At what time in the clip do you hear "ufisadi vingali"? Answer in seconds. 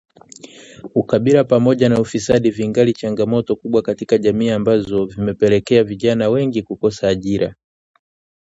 2.01-2.93